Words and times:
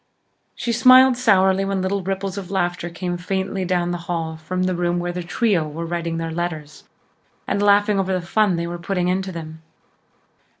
She 0.55 0.71
smiled 0.71 1.15
sourly 1.15 1.63
when 1.63 1.83
little 1.83 2.01
ripples 2.01 2.35
of 2.35 2.49
laughter 2.49 2.89
came 2.89 3.17
faintly 3.17 3.65
down 3.65 3.91
the 3.91 3.99
hall 4.09 4.35
from 4.35 4.63
the 4.63 4.71
front 4.73 4.79
room 4.79 4.99
where 4.99 5.11
The 5.11 5.21
Trio 5.21 5.67
were 5.67 5.85
writing 5.85 6.17
their 6.17 6.31
letters 6.31 6.85
and 7.45 7.61
laughing 7.61 7.99
over 7.99 8.11
the 8.11 8.25
fun 8.25 8.55
they 8.55 8.65
were 8.65 8.79
putting 8.79 9.09
into 9.09 9.31
them. 9.31 9.61